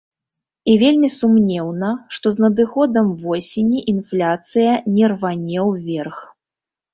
[0.71, 6.17] І вельмі сумнеўна, што з надыходам восені інфляцыя не рване ўверх.